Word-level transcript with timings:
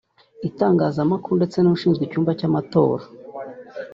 itangazamakuru 0.49 1.33
ndetse 1.39 1.57
n’ushinzwe 1.61 2.01
icyumba 2.05 2.31
cy’amatora 2.39 3.03